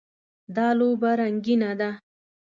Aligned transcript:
دا 0.55 0.67
لوبه 0.79 1.11
رنګینه 1.19 1.69
ده. 1.79 1.89